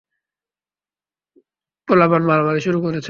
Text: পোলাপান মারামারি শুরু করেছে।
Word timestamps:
পোলাপান 1.87 2.21
মারামারি 2.23 2.59
শুরু 2.61 2.79
করেছে। 2.81 2.99